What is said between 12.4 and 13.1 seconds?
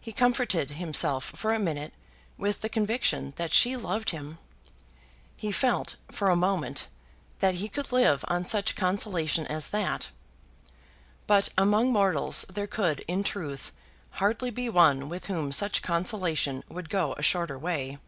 there could,